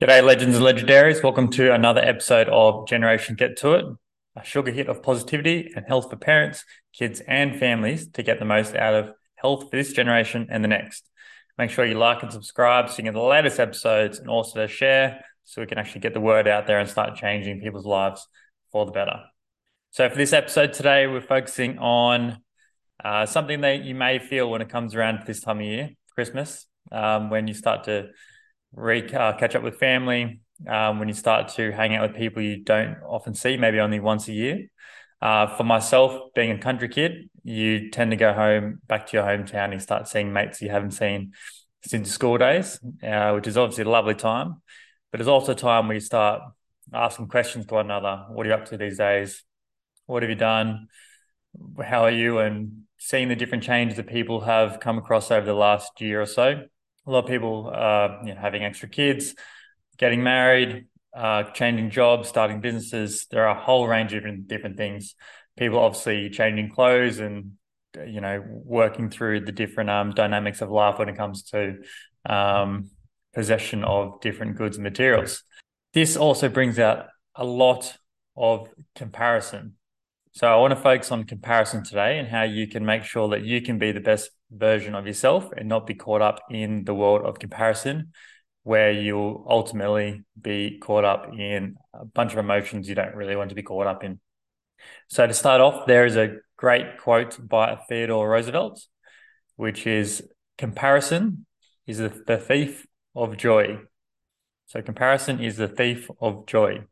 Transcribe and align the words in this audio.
G'day, 0.00 0.24
legends 0.24 0.56
and 0.56 0.64
legendaries. 0.64 1.22
Welcome 1.22 1.50
to 1.50 1.74
another 1.74 2.00
episode 2.00 2.48
of 2.48 2.88
Generation 2.88 3.34
Get 3.34 3.58
to 3.58 3.74
It, 3.74 3.84
a 4.34 4.42
sugar 4.42 4.72
hit 4.72 4.88
of 4.88 5.02
positivity 5.02 5.70
and 5.76 5.84
health 5.86 6.08
for 6.08 6.16
parents, 6.16 6.64
kids, 6.94 7.20
and 7.28 7.60
families 7.60 8.08
to 8.12 8.22
get 8.22 8.38
the 8.38 8.46
most 8.46 8.74
out 8.74 8.94
of 8.94 9.10
health 9.34 9.64
for 9.64 9.76
this 9.76 9.92
generation 9.92 10.46
and 10.50 10.64
the 10.64 10.68
next. 10.68 11.04
Make 11.58 11.68
sure 11.68 11.84
you 11.84 11.98
like 11.98 12.22
and 12.22 12.32
subscribe 12.32 12.88
so 12.88 12.96
you 12.96 13.04
get 13.04 13.12
the 13.12 13.20
latest 13.20 13.60
episodes 13.60 14.18
and 14.18 14.30
also 14.30 14.62
to 14.62 14.68
share 14.68 15.22
so 15.44 15.60
we 15.60 15.66
can 15.66 15.76
actually 15.76 16.00
get 16.00 16.14
the 16.14 16.20
word 16.20 16.48
out 16.48 16.66
there 16.66 16.78
and 16.78 16.88
start 16.88 17.16
changing 17.16 17.60
people's 17.60 17.84
lives 17.84 18.26
for 18.72 18.86
the 18.86 18.92
better. 18.92 19.20
So, 19.90 20.08
for 20.08 20.16
this 20.16 20.32
episode 20.32 20.72
today, 20.72 21.08
we're 21.08 21.20
focusing 21.20 21.76
on 21.78 22.38
uh, 23.04 23.26
something 23.26 23.60
that 23.60 23.84
you 23.84 23.94
may 23.94 24.18
feel 24.18 24.48
when 24.48 24.62
it 24.62 24.70
comes 24.70 24.94
around 24.94 25.24
this 25.26 25.42
time 25.42 25.58
of 25.58 25.66
year, 25.66 25.90
Christmas, 26.14 26.64
um, 26.90 27.28
when 27.28 27.46
you 27.46 27.52
start 27.52 27.84
to 27.84 28.08
re 28.74 29.06
uh, 29.12 29.32
catch 29.34 29.54
up 29.54 29.62
with 29.62 29.78
family, 29.78 30.40
um, 30.68 30.98
when 30.98 31.08
you 31.08 31.14
start 31.14 31.48
to 31.48 31.72
hang 31.72 31.94
out 31.94 32.08
with 32.08 32.16
people 32.16 32.42
you 32.42 32.62
don't 32.62 32.96
often 33.06 33.34
see, 33.34 33.56
maybe 33.56 33.80
only 33.80 34.00
once 34.00 34.28
a 34.28 34.32
year. 34.32 34.66
Uh, 35.22 35.46
for 35.56 35.64
myself, 35.64 36.32
being 36.34 36.50
a 36.50 36.58
country 36.58 36.88
kid, 36.88 37.28
you 37.42 37.90
tend 37.90 38.10
to 38.10 38.16
go 38.16 38.32
home 38.32 38.80
back 38.86 39.06
to 39.06 39.16
your 39.16 39.24
hometown 39.26 39.72
and 39.72 39.82
start 39.82 40.08
seeing 40.08 40.32
mates 40.32 40.62
you 40.62 40.70
haven't 40.70 40.92
seen 40.92 41.32
since 41.82 42.10
school 42.10 42.38
days, 42.38 42.80
uh, 43.02 43.32
which 43.32 43.46
is 43.46 43.56
obviously 43.56 43.84
a 43.84 43.88
lovely 43.88 44.14
time. 44.14 44.62
But 45.10 45.20
it's 45.20 45.28
also 45.28 45.52
a 45.52 45.56
time 45.56 45.88
where 45.88 45.94
you 45.94 46.00
start 46.00 46.42
asking 46.92 47.28
questions 47.28 47.66
to 47.66 47.74
one 47.74 47.86
another. 47.86 48.24
What 48.30 48.46
are 48.46 48.50
you 48.50 48.54
up 48.54 48.66
to 48.66 48.76
these 48.76 48.98
days? 48.98 49.44
What 50.06 50.22
have 50.22 50.30
you 50.30 50.36
done? 50.36 50.88
How 51.82 52.04
are 52.04 52.10
you? 52.10 52.38
And 52.38 52.82
seeing 52.98 53.28
the 53.28 53.36
different 53.36 53.64
changes 53.64 53.96
that 53.96 54.06
people 54.06 54.40
have 54.42 54.80
come 54.80 54.98
across 54.98 55.30
over 55.30 55.44
the 55.44 55.54
last 55.54 56.00
year 56.00 56.20
or 56.20 56.26
so 56.26 56.62
a 57.06 57.10
lot 57.10 57.24
of 57.24 57.30
people 57.30 57.72
uh, 57.74 58.18
you 58.24 58.34
know, 58.34 58.40
having 58.40 58.64
extra 58.64 58.88
kids, 58.88 59.34
getting 59.98 60.22
married, 60.22 60.86
uh, 61.14 61.44
changing 61.44 61.90
jobs, 61.90 62.28
starting 62.28 62.60
businesses. 62.60 63.26
There 63.30 63.46
are 63.46 63.56
a 63.56 63.60
whole 63.60 63.86
range 63.86 64.12
of 64.12 64.18
different, 64.18 64.48
different 64.48 64.76
things. 64.76 65.14
People 65.56 65.78
obviously 65.78 66.30
changing 66.30 66.70
clothes 66.70 67.18
and 67.18 67.52
you 68.06 68.20
know 68.20 68.42
working 68.46 69.10
through 69.10 69.40
the 69.40 69.52
different 69.52 69.90
um, 69.90 70.12
dynamics 70.12 70.60
of 70.60 70.70
life 70.70 70.98
when 70.98 71.08
it 71.08 71.16
comes 71.16 71.42
to 71.42 71.78
um, 72.24 72.88
possession 73.34 73.84
of 73.84 74.20
different 74.20 74.56
goods 74.56 74.76
and 74.76 74.84
materials. 74.84 75.42
This 75.92 76.16
also 76.16 76.48
brings 76.48 76.78
out 76.78 77.06
a 77.34 77.44
lot 77.44 77.96
of 78.36 78.68
comparison. 78.94 79.74
So 80.32 80.46
I 80.46 80.56
want 80.56 80.70
to 80.72 80.80
focus 80.80 81.10
on 81.10 81.24
comparison 81.24 81.82
today 81.82 82.18
and 82.18 82.28
how 82.28 82.44
you 82.44 82.68
can 82.68 82.84
make 82.84 83.02
sure 83.02 83.28
that 83.30 83.42
you 83.42 83.60
can 83.60 83.78
be 83.78 83.90
the 83.90 84.00
best 84.00 84.30
version 84.50 84.94
of 84.94 85.06
yourself 85.06 85.50
and 85.56 85.68
not 85.68 85.88
be 85.88 85.94
caught 85.94 86.22
up 86.22 86.40
in 86.50 86.84
the 86.84 86.94
world 86.94 87.22
of 87.22 87.40
comparison 87.40 88.12
where 88.62 88.92
you'll 88.92 89.44
ultimately 89.48 90.22
be 90.40 90.78
caught 90.78 91.04
up 91.04 91.32
in 91.36 91.76
a 91.94 92.04
bunch 92.04 92.32
of 92.32 92.38
emotions 92.38 92.88
you 92.88 92.94
don't 92.94 93.16
really 93.16 93.34
want 93.34 93.48
to 93.48 93.56
be 93.56 93.62
caught 93.62 93.88
up 93.88 94.04
in. 94.04 94.20
So 95.08 95.26
to 95.26 95.34
start 95.34 95.60
off, 95.60 95.86
there 95.86 96.06
is 96.06 96.16
a 96.16 96.36
great 96.56 96.98
quote 96.98 97.36
by 97.48 97.78
Theodore 97.88 98.28
Roosevelt, 98.28 98.86
which 99.56 99.86
is 99.86 100.22
comparison 100.56 101.46
is 101.86 101.98
the 101.98 102.08
thief 102.38 102.86
of 103.16 103.36
joy. 103.36 103.80
So 104.66 104.80
comparison 104.80 105.40
is 105.40 105.56
the 105.56 105.68
thief 105.68 106.08
of 106.20 106.46
joy. 106.46 106.84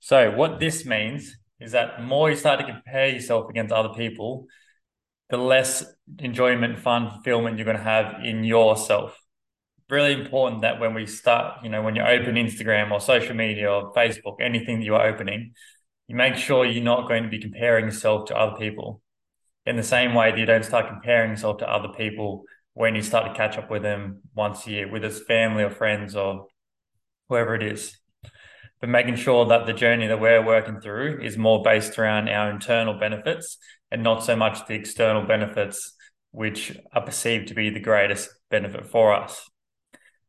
So 0.00 0.30
what 0.32 0.60
this 0.60 0.84
means 0.84 1.38
is 1.60 1.72
that 1.72 2.02
more 2.02 2.30
you 2.30 2.36
start 2.36 2.60
to 2.60 2.66
compare 2.66 3.08
yourself 3.08 3.48
against 3.48 3.72
other 3.72 3.94
people, 3.94 4.46
the 5.30 5.36
less 5.36 5.84
enjoyment, 6.18 6.78
fun, 6.78 7.10
fulfillment 7.10 7.56
you're 7.56 7.64
going 7.64 7.76
to 7.76 7.82
have 7.82 8.24
in 8.24 8.44
yourself. 8.44 9.18
Really 9.88 10.12
important 10.12 10.62
that 10.62 10.80
when 10.80 10.94
we 10.94 11.06
start, 11.06 11.62
you 11.62 11.70
know, 11.70 11.82
when 11.82 11.96
you 11.96 12.02
open 12.02 12.34
Instagram 12.34 12.90
or 12.90 13.00
social 13.00 13.34
media 13.34 13.70
or 13.70 13.92
Facebook, 13.94 14.36
anything 14.40 14.80
that 14.80 14.84
you 14.84 14.94
are 14.94 15.06
opening, 15.06 15.52
you 16.08 16.16
make 16.16 16.36
sure 16.36 16.64
you're 16.64 16.82
not 16.84 17.08
going 17.08 17.22
to 17.22 17.28
be 17.28 17.40
comparing 17.40 17.86
yourself 17.86 18.26
to 18.26 18.36
other 18.36 18.56
people. 18.56 19.00
In 19.64 19.76
the 19.76 19.82
same 19.82 20.14
way 20.14 20.30
that 20.30 20.38
you 20.38 20.46
don't 20.46 20.64
start 20.64 20.88
comparing 20.88 21.30
yourself 21.30 21.58
to 21.58 21.70
other 21.70 21.88
people 21.88 22.44
when 22.74 22.94
you 22.94 23.02
start 23.02 23.26
to 23.26 23.34
catch 23.34 23.56
up 23.56 23.70
with 23.70 23.82
them 23.82 24.20
once 24.34 24.66
a 24.66 24.70
year, 24.70 24.90
with 24.90 25.02
his 25.02 25.22
family 25.22 25.62
or 25.62 25.70
friends 25.70 26.14
or 26.14 26.46
whoever 27.28 27.54
it 27.54 27.62
is 27.62 27.96
but 28.80 28.88
making 28.88 29.16
sure 29.16 29.46
that 29.46 29.66
the 29.66 29.72
journey 29.72 30.06
that 30.06 30.20
we're 30.20 30.44
working 30.44 30.80
through 30.80 31.20
is 31.22 31.38
more 31.38 31.62
based 31.62 31.98
around 31.98 32.28
our 32.28 32.50
internal 32.50 32.98
benefits 32.98 33.58
and 33.90 34.02
not 34.02 34.24
so 34.24 34.36
much 34.36 34.66
the 34.66 34.74
external 34.74 35.26
benefits, 35.26 35.94
which 36.32 36.76
are 36.92 37.04
perceived 37.04 37.48
to 37.48 37.54
be 37.54 37.70
the 37.70 37.80
greatest 37.80 38.28
benefit 38.50 38.86
for 38.86 39.14
us. 39.14 39.48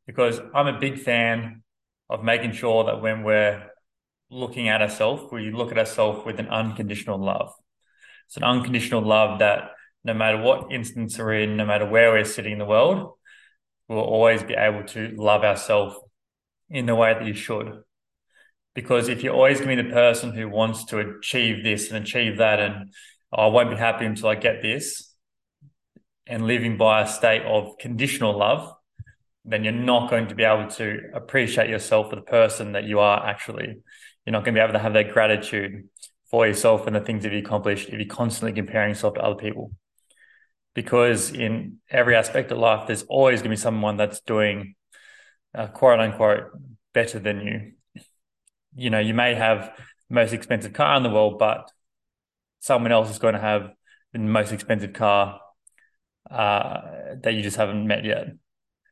Because 0.06 0.40
I'm 0.53 0.68
a 0.68 0.80
big 0.80 1.00
fan 1.00 1.63
of 2.09 2.24
making 2.24 2.53
sure 2.53 2.86
that 2.86 3.02
when 3.02 3.24
we're 3.24 3.69
looking 4.30 4.69
at 4.69 4.81
ourselves, 4.81 5.24
we 5.31 5.52
look 5.52 5.72
at 5.72 5.78
ourselves 5.78 6.25
with 6.25 6.40
an 6.40 6.47
unconditional 6.47 7.18
love. 7.18 7.52
It's 8.28 8.38
an 8.38 8.44
unconditional 8.44 9.02
love 9.02 9.40
that 9.40 9.72
no 10.06 10.13
matter 10.13 10.41
what 10.41 10.72
instance 10.72 11.18
we're 11.18 11.41
in, 11.41 11.57
no 11.57 11.66
matter 11.66 11.86
where 11.86 12.12
we're 12.12 12.24
sitting 12.24 12.53
in 12.53 12.59
the 12.59 12.66
world, 12.66 13.13
we'll 13.90 14.00
always 14.00 14.44
be 14.44 14.53
able 14.53 14.84
to 14.86 15.13
love 15.18 15.44
ourselves 15.44 15.97
in 16.69 16.86
the 16.86 16.96
way 16.96 17.13
that 17.13 17.25
you 17.25 17.34
should 17.34 17.84
because 18.77 19.09
if 19.09 19.23
you're 19.23 19.33
always 19.33 19.59
going 19.59 19.75
to 19.75 19.81
be 19.81 19.89
the 19.89 19.95
person 19.95 20.33
who 20.33 20.47
wants 20.47 20.85
to 20.85 20.99
achieve 20.99 21.63
this 21.63 21.89
and 21.89 21.97
achieve 21.97 22.38
that, 22.38 22.59
and 22.59 22.93
oh, 23.33 23.41
I 23.41 23.47
won't 23.47 23.71
be 23.71 23.75
happy 23.75 24.05
until 24.05 24.29
I 24.29 24.35
get 24.35 24.61
this, 24.61 25.15
and 26.27 26.45
living 26.45 26.77
by 26.77 27.01
a 27.01 27.07
state 27.07 27.41
of 27.41 27.79
conditional 27.79 28.38
love, 28.38 28.71
then 29.43 29.63
you're 29.63 29.73
not 29.73 30.11
going 30.11 30.27
to 30.27 30.35
be 30.35 30.43
able 30.43 30.69
to 30.73 30.99
appreciate 31.15 31.71
yourself 31.71 32.11
for 32.11 32.17
the 32.17 32.21
person 32.21 32.73
that 32.73 32.83
you 32.83 32.99
are 32.99 33.25
actually. 33.25 33.79
You're 34.27 34.33
not 34.33 34.45
going 34.45 34.53
to 34.53 34.59
be 34.59 34.63
able 34.63 34.73
to 34.73 34.79
have 34.79 34.94
that 34.94 35.11
gratitude 35.11 35.89
for 36.29 36.45
yourself 36.45 36.85
and 36.85 36.95
the 36.95 36.99
things 36.99 37.23
that 37.23 37.33
you've 37.33 37.45
accomplished 37.45 37.89
if 37.89 37.95
you're 37.95 38.05
constantly 38.05 38.53
comparing 38.53 38.91
yourself 38.91 39.15
to 39.15 39.23
other 39.23 39.41
people. 39.41 39.71
Because 40.75 41.31
in 41.31 41.77
every 41.89 42.15
aspect 42.15 42.51
of 42.51 42.59
life, 42.59 42.85
there's 42.85 43.05
always 43.09 43.39
going 43.39 43.49
to 43.49 43.57
be 43.57 43.59
someone 43.59 43.97
that's 43.97 44.19
doing 44.19 44.75
uh, 45.55 45.65
quote 45.65 45.99
unquote 45.99 46.51
better 46.94 47.17
than 47.17 47.41
you 47.41 47.71
you 48.77 48.89
know, 48.89 48.99
you 48.99 49.13
may 49.13 49.33
have 49.33 49.71
the 50.07 50.15
most 50.15 50.33
expensive 50.33 50.71
car 50.71 50.95
in 50.95 51.03
the 51.03 51.09
world, 51.09 51.39
but 51.39 51.69
someone 52.59 52.91
else 52.91 53.09
is 53.09 53.19
going 53.19 53.33
to 53.33 53.39
have 53.39 53.71
the 54.13 54.19
most 54.19 54.51
expensive 54.53 54.93
car 54.93 55.39
uh, 56.29 56.81
that 57.21 57.33
you 57.33 57.41
just 57.41 57.57
haven't 57.57 57.88
met 57.88 58.05
yet. 58.05 58.27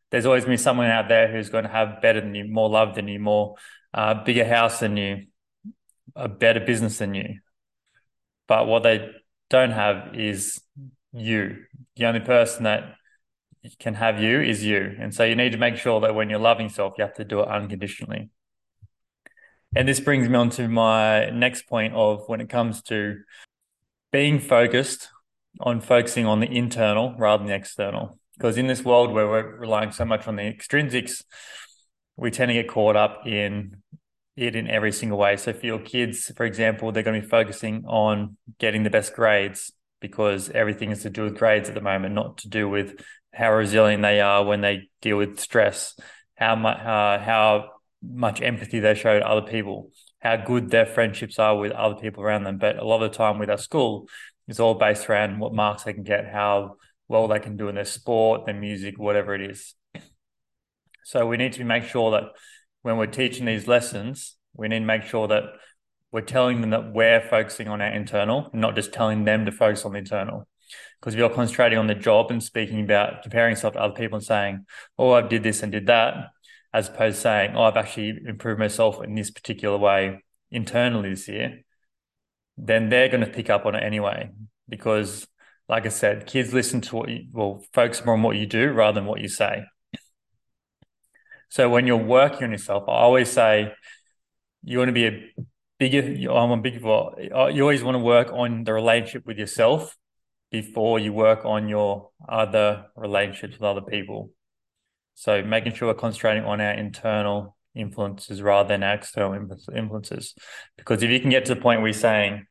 There's 0.09 0.25
always 0.25 0.43
going 0.43 0.57
to 0.57 0.61
be 0.61 0.63
someone 0.63 0.87
out 0.87 1.07
there 1.07 1.31
who's 1.31 1.49
going 1.49 1.65
to 1.65 1.69
have 1.69 2.01
better 2.01 2.21
than 2.21 2.35
you, 2.35 2.45
more 2.45 2.69
love 2.69 2.95
than 2.95 3.07
you, 3.07 3.19
more 3.19 3.55
uh, 3.93 4.23
bigger 4.23 4.45
house 4.45 4.79
than 4.79 4.97
you, 4.97 5.27
a 6.15 6.27
better 6.27 6.59
business 6.59 6.97
than 6.97 7.13
you. 7.13 7.39
But 8.47 8.67
what 8.67 8.83
they 8.83 9.09
don't 9.49 9.71
have 9.71 10.15
is 10.15 10.61
you. 11.11 11.63
The 11.95 12.05
only 12.05 12.19
person 12.21 12.63
that 12.63 12.95
can 13.79 13.95
have 13.95 14.21
you 14.21 14.41
is 14.41 14.63
you. 14.63 14.95
And 14.99 15.13
so 15.13 15.23
you 15.23 15.35
need 15.35 15.53
to 15.53 15.57
make 15.57 15.77
sure 15.77 15.99
that 16.01 16.15
when 16.15 16.29
you're 16.29 16.39
loving 16.39 16.67
yourself, 16.67 16.95
you 16.97 17.03
have 17.03 17.15
to 17.15 17.25
do 17.25 17.41
it 17.41 17.47
unconditionally. 17.47 18.29
And 19.75 19.87
this 19.87 19.99
brings 19.99 20.29
me 20.29 20.35
on 20.35 20.49
to 20.51 20.69
my 20.69 21.29
next 21.31 21.63
point 21.63 21.93
of 21.93 22.23
when 22.27 22.39
it 22.39 22.47
comes 22.47 22.81
to 22.83 23.19
being 24.11 24.39
focused 24.39 25.09
on 25.59 25.81
focusing 25.81 26.25
on 26.25 26.39
the 26.39 26.47
internal 26.47 27.13
rather 27.17 27.39
than 27.39 27.47
the 27.47 27.55
external. 27.55 28.17
Because 28.37 28.57
in 28.57 28.67
this 28.67 28.83
world 28.85 29.11
where 29.11 29.27
we're 29.27 29.57
relying 29.57 29.91
so 29.91 30.05
much 30.05 30.27
on 30.27 30.37
the 30.37 30.43
extrinsics, 30.43 31.23
we 32.15 32.31
tend 32.31 32.49
to 32.49 32.53
get 32.53 32.69
caught 32.69 32.95
up 32.95 33.27
in 33.27 33.81
it 34.37 34.55
in 34.55 34.69
every 34.69 34.93
single 34.93 35.17
way. 35.17 35.35
So 35.35 35.51
for 35.51 35.65
your 35.65 35.79
kids, 35.79 36.31
for 36.35 36.45
example, 36.45 36.91
they're 36.91 37.03
going 37.03 37.19
to 37.19 37.25
be 37.25 37.29
focusing 37.29 37.83
on 37.85 38.37
getting 38.59 38.83
the 38.83 38.89
best 38.89 39.13
grades 39.13 39.73
because 39.99 40.49
everything 40.49 40.91
is 40.91 41.01
to 41.03 41.09
do 41.09 41.23
with 41.23 41.37
grades 41.37 41.67
at 41.67 41.75
the 41.75 41.81
moment, 41.81 42.15
not 42.15 42.37
to 42.39 42.49
do 42.49 42.69
with 42.69 43.01
how 43.33 43.53
resilient 43.53 44.03
they 44.03 44.21
are 44.21 44.43
when 44.45 44.61
they 44.61 44.89
deal 45.01 45.17
with 45.17 45.39
stress, 45.39 45.97
how 46.35 46.55
much, 46.55 46.79
uh, 46.79 47.19
how 47.19 47.71
much 48.13 48.41
empathy 48.41 48.79
they 48.79 48.95
show 48.95 49.19
to 49.19 49.27
other 49.27 49.45
people, 49.45 49.91
how 50.19 50.35
good 50.35 50.69
their 50.69 50.85
friendships 50.85 51.39
are 51.39 51.57
with 51.57 51.71
other 51.71 51.95
people 51.95 52.23
around 52.23 52.43
them. 52.43 52.57
But 52.57 52.77
a 52.77 52.83
lot 52.83 53.01
of 53.01 53.11
the 53.11 53.17
time 53.17 53.39
with 53.39 53.49
our 53.49 53.57
school, 53.57 54.07
it's 54.47 54.59
all 54.59 54.75
based 54.75 55.09
around 55.09 55.39
what 55.39 55.53
marks 55.53 55.83
they 55.83 55.93
can 55.93 56.03
get, 56.03 56.31
how 56.31 56.75
well 57.07 57.27
they 57.27 57.39
can 57.39 57.57
do 57.57 57.67
in 57.67 57.75
their 57.75 57.85
sport, 57.85 58.45
their 58.45 58.55
music, 58.55 58.97
whatever 58.97 59.33
it 59.35 59.41
is. 59.41 59.75
So 61.03 61.27
we 61.27 61.37
need 61.37 61.53
to 61.53 61.63
make 61.63 61.83
sure 61.83 62.11
that 62.11 62.23
when 62.81 62.97
we're 62.97 63.05
teaching 63.05 63.45
these 63.45 63.67
lessons, 63.67 64.37
we 64.53 64.67
need 64.67 64.79
to 64.79 64.85
make 64.85 65.03
sure 65.03 65.27
that 65.27 65.43
we're 66.11 66.21
telling 66.21 66.61
them 66.61 66.69
that 66.71 66.93
we're 66.93 67.21
focusing 67.21 67.67
on 67.67 67.81
our 67.81 67.93
internal, 67.93 68.49
not 68.53 68.75
just 68.75 68.93
telling 68.93 69.25
them 69.25 69.45
to 69.45 69.51
focus 69.51 69.85
on 69.85 69.93
the 69.93 69.99
internal. 69.99 70.47
Because 70.99 71.13
if 71.13 71.19
you're 71.19 71.29
concentrating 71.29 71.77
on 71.77 71.87
the 71.87 71.95
job 71.95 72.31
and 72.31 72.41
speaking 72.41 72.81
about 72.81 73.21
comparing 73.21 73.51
yourself 73.51 73.73
to 73.73 73.81
other 73.81 73.93
people 73.93 74.15
and 74.15 74.25
saying, 74.25 74.65
oh, 74.97 75.11
I 75.11 75.21
did 75.21 75.43
this 75.43 75.61
and 75.61 75.71
did 75.71 75.87
that, 75.87 76.31
as 76.75 76.89
opposed 76.89 77.15
to 77.15 77.21
saying, 77.21 77.55
oh, 77.55 77.63
I've 77.63 77.77
actually 77.77 78.19
improved 78.27 78.59
myself 78.59 79.01
in 79.01 79.15
this 79.15 79.31
particular 79.31 79.77
way 79.77 80.21
internally 80.51 81.11
this 81.11 81.25
year, 81.29 81.61
then 82.57 82.89
they're 82.89 83.07
going 83.07 83.23
to 83.23 83.31
pick 83.31 83.49
up 83.49 83.65
on 83.65 83.75
it 83.75 83.83
anyway. 83.83 84.29
Because, 84.67 85.25
like 85.69 85.85
I 85.85 85.89
said, 85.89 86.27
kids 86.27 86.53
listen 86.53 86.81
to 86.81 86.95
what 86.97 87.07
you, 87.07 87.27
well, 87.31 87.63
focus 87.71 88.03
more 88.03 88.15
on 88.15 88.23
what 88.23 88.35
you 88.35 88.45
do 88.45 88.73
rather 88.73 88.99
than 88.99 89.05
what 89.05 89.21
you 89.21 89.29
say. 89.29 89.63
So 91.47 91.69
when 91.69 91.87
you're 91.87 91.95
working 91.95 92.43
on 92.43 92.51
yourself, 92.51 92.83
I 92.89 92.91
always 92.91 93.31
say 93.31 93.71
you 94.61 94.77
want 94.77 94.89
to 94.89 94.93
be 94.93 95.07
a 95.07 95.33
bigger. 95.79 96.29
I'm 96.29 96.51
a 96.51 96.57
big. 96.57 96.83
Uh, 96.85 97.47
you 97.53 97.61
always 97.61 97.85
want 97.85 97.95
to 97.95 98.03
work 98.03 98.33
on 98.33 98.65
the 98.65 98.73
relationship 98.73 99.25
with 99.25 99.37
yourself 99.37 99.95
before 100.51 100.99
you 100.99 101.13
work 101.13 101.45
on 101.45 101.69
your 101.69 102.09
other 102.27 102.87
relationships 102.97 103.53
with 103.53 103.63
other 103.63 103.81
people. 103.81 104.31
So 105.15 105.41
making 105.41 105.73
sure 105.73 105.87
we're 105.87 105.95
concentrating 105.95 106.45
on 106.45 106.61
our 106.61 106.73
internal 106.73 107.55
influences 107.73 108.41
rather 108.41 108.69
than 108.69 108.83
external 108.83 109.33
influences. 109.33 110.35
Because 110.77 111.03
if 111.03 111.09
you 111.09 111.19
can 111.19 111.29
get 111.29 111.45
to 111.45 111.55
the 111.55 111.61
point 111.61 111.81
where 111.81 111.87
you're 111.87 111.93
saying, 111.93 112.45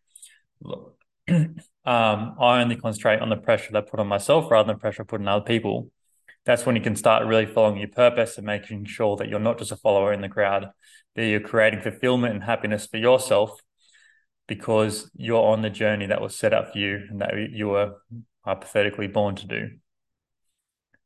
look, 0.62 0.96
um, 1.28 1.56
I 1.84 2.60
only 2.60 2.76
concentrate 2.76 3.20
on 3.20 3.28
the 3.28 3.36
pressure 3.36 3.72
that 3.72 3.84
I 3.86 3.90
put 3.90 4.00
on 4.00 4.06
myself 4.06 4.50
rather 4.50 4.66
than 4.66 4.78
pressure 4.78 5.02
I 5.02 5.06
put 5.06 5.20
on 5.20 5.28
other 5.28 5.44
people, 5.44 5.90
that's 6.44 6.66
when 6.66 6.76
you 6.76 6.82
can 6.82 6.96
start 6.96 7.26
really 7.26 7.46
following 7.46 7.78
your 7.78 7.88
purpose 7.88 8.36
and 8.36 8.46
making 8.46 8.84
sure 8.84 9.16
that 9.16 9.28
you're 9.28 9.40
not 9.40 9.58
just 9.58 9.72
a 9.72 9.76
follower 9.76 10.12
in 10.12 10.20
the 10.20 10.28
crowd, 10.28 10.70
that 11.16 11.26
you're 11.26 11.40
creating 11.40 11.80
fulfillment 11.80 12.34
and 12.34 12.44
happiness 12.44 12.86
for 12.86 12.98
yourself 12.98 13.58
because 14.46 15.10
you're 15.16 15.42
on 15.42 15.62
the 15.62 15.70
journey 15.70 16.06
that 16.06 16.20
was 16.20 16.36
set 16.36 16.52
up 16.52 16.72
for 16.72 16.78
you 16.78 17.00
and 17.08 17.20
that 17.20 17.32
you 17.50 17.68
were 17.68 17.94
hypothetically 18.44 19.06
born 19.06 19.34
to 19.36 19.46
do. 19.46 19.70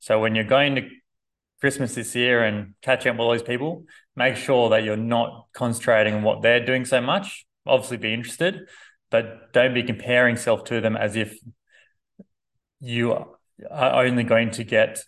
So 0.01 0.21
when 0.21 0.35
you're 0.35 0.45
going 0.45 0.75
to 0.77 0.89
Christmas 1.61 1.95
this 1.95 2.15
year 2.15 2.45
and 2.45 2.75
catching 2.83 3.11
up 3.11 3.17
with 3.17 3.21
all 3.25 3.33
these 3.33 3.43
people, 3.43 3.85
make 4.15 4.37
sure 4.37 4.71
that 4.71 4.85
you're 4.85 4.97
not 4.97 5.47
concentrating 5.53 6.15
on 6.15 6.23
what 6.23 6.43
they're 6.43 6.65
doing 6.65 6.85
so 6.85 7.01
much. 7.01 7.47
Obviously, 7.67 7.97
be 7.97 8.15
interested, 8.15 8.69
but 9.11 9.53
don't 9.53 9.75
be 9.75 9.83
comparing 9.83 10.37
self 10.37 10.65
to 10.65 10.81
them 10.81 10.97
as 10.97 11.17
if 11.17 11.37
you 12.81 13.13
are 13.71 14.05
only 14.05 14.23
going 14.23 14.51
to 14.53 14.65
get 14.65 15.03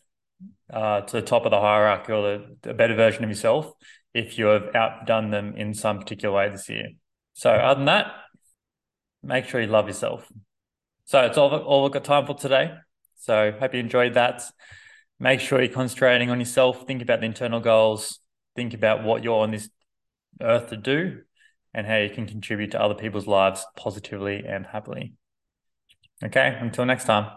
uh, 0.72 1.02
to 1.02 1.20
the 1.20 1.22
top 1.22 1.44
of 1.44 1.50
the 1.50 1.60
hierarchy 1.60 2.12
or 2.12 2.22
the, 2.22 2.56
the 2.62 2.74
better 2.74 2.94
version 2.94 3.24
of 3.24 3.30
yourself 3.30 3.72
if 4.12 4.38
you 4.38 4.46
have 4.46 4.74
outdone 4.74 5.30
them 5.30 5.54
in 5.56 5.74
some 5.74 5.98
particular 5.98 6.34
way 6.34 6.48
this 6.48 6.68
year. 6.68 6.88
So, 7.34 7.50
other 7.50 7.78
than 7.78 7.86
that, 7.86 8.12
make 9.22 9.44
sure 9.46 9.60
you 9.60 9.68
love 9.68 9.86
yourself. 9.86 10.26
So, 11.04 11.20
it's 11.20 11.38
all, 11.38 11.54
all 11.54 11.84
we've 11.84 11.92
got 11.92 12.04
time 12.04 12.26
for 12.26 12.34
today. 12.34 12.72
So, 13.16 13.52
hope 13.58 13.74
you 13.74 13.80
enjoyed 13.80 14.14
that. 14.14 14.42
Make 15.22 15.40
sure 15.40 15.62
you're 15.62 15.72
concentrating 15.72 16.30
on 16.30 16.40
yourself. 16.40 16.86
Think 16.86 17.02
about 17.02 17.20
the 17.20 17.26
internal 17.26 17.60
goals. 17.60 18.20
Think 18.56 18.72
about 18.72 19.04
what 19.04 19.22
you're 19.22 19.42
on 19.42 19.50
this 19.50 19.68
earth 20.40 20.70
to 20.70 20.76
do 20.78 21.20
and 21.74 21.86
how 21.86 21.98
you 21.98 22.08
can 22.08 22.26
contribute 22.26 22.70
to 22.72 22.80
other 22.80 22.94
people's 22.94 23.26
lives 23.26 23.64
positively 23.76 24.44
and 24.46 24.66
happily. 24.66 25.12
Okay, 26.24 26.56
until 26.60 26.86
next 26.86 27.04
time. 27.04 27.30